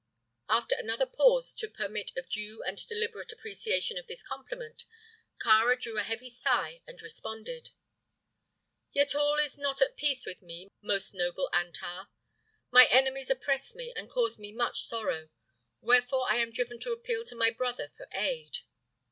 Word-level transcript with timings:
After 0.49 0.73
another 0.75 1.05
pause 1.05 1.53
to 1.53 1.67
permit 1.69 2.17
of 2.17 2.27
due 2.27 2.63
and 2.63 2.83
deliberate 2.87 3.31
appreciation 3.31 3.99
of 3.99 4.07
this 4.07 4.23
compliment, 4.27 4.83
Kāra 5.39 5.79
drew 5.79 5.99
a 5.99 6.01
heavy 6.01 6.27
sigh 6.27 6.81
and 6.87 6.99
responded: 7.03 7.69
"Yet 8.93 9.13
all 9.13 9.35
is 9.37 9.59
not 9.59 9.79
at 9.79 9.95
peace 9.95 10.25
with 10.25 10.41
me, 10.41 10.69
most 10.81 11.13
noble 11.13 11.51
Antar. 11.53 12.07
My 12.71 12.87
enemies 12.87 13.29
oppress 13.29 13.75
me 13.75 13.93
and 13.95 14.09
cause 14.09 14.39
me 14.39 14.51
much 14.51 14.81
sorrow; 14.85 15.29
wherefore 15.81 16.27
I 16.27 16.37
am 16.37 16.49
driven 16.51 16.79
to 16.79 16.93
appeal 16.93 17.23
to 17.25 17.35
my 17.35 17.51
brother 17.51 17.91
for 17.95 18.07
aid." 18.11 18.61